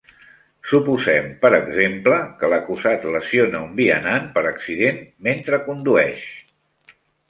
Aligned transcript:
Suposem, 0.69 1.27
per 1.43 1.51
exemple, 1.57 2.17
que 2.41 2.51
l'acusat 2.55 3.07
lesiona 3.19 3.63
un 3.69 3.79
vianant 3.83 4.29
per 4.35 4.47
accident 4.57 5.01
mentre 5.31 5.65
condueix. 5.71 6.31